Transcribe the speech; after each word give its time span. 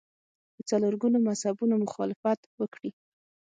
له 0.55 0.61
څلور 0.69 0.93
ګونو 1.01 1.17
مذهبونو 1.27 1.75
مخالفت 1.85 2.39
وکړي 2.59 2.91